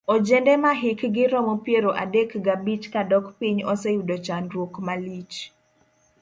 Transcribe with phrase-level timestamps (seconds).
[0.13, 5.37] Ojende mahikgi romo piero adek gabich kadok piny oseyudo chandruok malich.